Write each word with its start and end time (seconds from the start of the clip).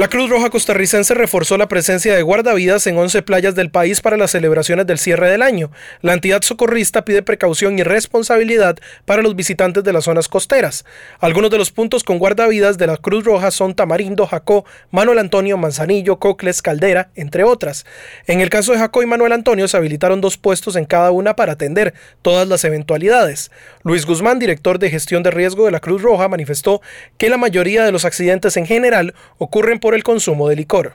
La 0.00 0.08
Cruz 0.08 0.30
Roja 0.30 0.48
costarricense 0.48 1.12
reforzó 1.12 1.58
la 1.58 1.68
presencia 1.68 2.16
de 2.16 2.22
guardavidas 2.22 2.86
en 2.86 2.96
11 2.96 3.20
playas 3.20 3.54
del 3.54 3.70
país 3.70 4.00
para 4.00 4.16
las 4.16 4.30
celebraciones 4.30 4.86
del 4.86 4.96
cierre 4.96 5.30
del 5.30 5.42
año. 5.42 5.70
La 6.00 6.14
entidad 6.14 6.40
socorrista 6.40 7.04
pide 7.04 7.22
precaución 7.22 7.78
y 7.78 7.82
responsabilidad 7.82 8.78
para 9.04 9.20
los 9.20 9.36
visitantes 9.36 9.84
de 9.84 9.92
las 9.92 10.04
zonas 10.04 10.26
costeras. 10.26 10.86
Algunos 11.18 11.50
de 11.50 11.58
los 11.58 11.70
puntos 11.70 12.02
con 12.02 12.18
guardavidas 12.18 12.78
de 12.78 12.86
la 12.86 12.96
Cruz 12.96 13.24
Roja 13.24 13.50
son 13.50 13.74
Tamarindo, 13.74 14.26
Jacó, 14.26 14.64
Manuel 14.90 15.18
Antonio, 15.18 15.58
Manzanillo, 15.58 16.18
Cocles, 16.18 16.62
Caldera, 16.62 17.10
entre 17.14 17.44
otras. 17.44 17.84
En 18.26 18.40
el 18.40 18.48
caso 18.48 18.72
de 18.72 18.78
Jacó 18.78 19.02
y 19.02 19.06
Manuel 19.06 19.32
Antonio 19.32 19.68
se 19.68 19.76
habilitaron 19.76 20.22
dos 20.22 20.38
puestos 20.38 20.76
en 20.76 20.86
cada 20.86 21.10
una 21.10 21.36
para 21.36 21.52
atender 21.52 21.92
todas 22.22 22.48
las 22.48 22.64
eventualidades. 22.64 23.50
Luis 23.82 24.06
Guzmán, 24.06 24.38
director 24.38 24.78
de 24.78 24.88
gestión 24.88 25.22
de 25.22 25.30
riesgo 25.30 25.66
de 25.66 25.72
la 25.72 25.80
Cruz 25.80 26.00
Roja, 26.00 26.26
manifestó 26.28 26.80
que 27.18 27.28
la 27.28 27.36
mayoría 27.36 27.84
de 27.84 27.92
los 27.92 28.06
accidentes 28.06 28.56
en 28.56 28.64
general 28.64 29.12
ocurren 29.36 29.78
por 29.78 29.89
el 29.94 30.02
consumo 30.02 30.48
de 30.48 30.56
licor. 30.56 30.94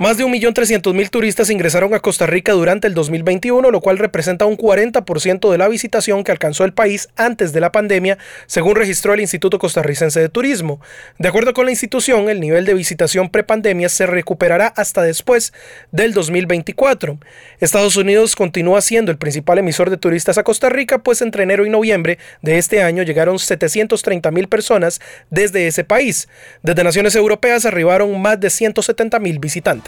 Más 0.00 0.16
de 0.16 0.24
1.300.000 0.24 1.10
turistas 1.10 1.50
ingresaron 1.50 1.92
a 1.92 1.98
Costa 1.98 2.24
Rica 2.24 2.52
durante 2.52 2.86
el 2.86 2.94
2021, 2.94 3.68
lo 3.72 3.80
cual 3.80 3.98
representa 3.98 4.44
un 4.44 4.56
40% 4.56 5.50
de 5.50 5.58
la 5.58 5.66
visitación 5.66 6.22
que 6.22 6.30
alcanzó 6.30 6.64
el 6.64 6.72
país 6.72 7.08
antes 7.16 7.52
de 7.52 7.60
la 7.60 7.72
pandemia, 7.72 8.16
según 8.46 8.76
registró 8.76 9.14
el 9.14 9.20
Instituto 9.20 9.58
Costarricense 9.58 10.20
de 10.20 10.28
Turismo. 10.28 10.80
De 11.18 11.26
acuerdo 11.26 11.52
con 11.52 11.64
la 11.64 11.72
institución, 11.72 12.28
el 12.28 12.38
nivel 12.38 12.64
de 12.64 12.74
visitación 12.74 13.28
prepandemia 13.28 13.88
se 13.88 14.06
recuperará 14.06 14.68
hasta 14.68 15.02
después 15.02 15.52
del 15.90 16.14
2024. 16.14 17.18
Estados 17.58 17.96
Unidos 17.96 18.36
continúa 18.36 18.80
siendo 18.82 19.10
el 19.10 19.18
principal 19.18 19.58
emisor 19.58 19.90
de 19.90 19.96
turistas 19.96 20.38
a 20.38 20.44
Costa 20.44 20.68
Rica, 20.68 20.98
pues 20.98 21.22
entre 21.22 21.42
enero 21.42 21.66
y 21.66 21.70
noviembre 21.70 22.18
de 22.40 22.58
este 22.58 22.84
año 22.84 23.02
llegaron 23.02 23.34
730.000 23.38 24.48
personas 24.48 25.00
desde 25.28 25.66
ese 25.66 25.82
país. 25.82 26.28
Desde 26.62 26.84
naciones 26.84 27.16
europeas 27.16 27.66
arribaron 27.66 28.22
más 28.22 28.38
de 28.38 28.46
170.000 28.46 29.40
visitantes. 29.40 29.87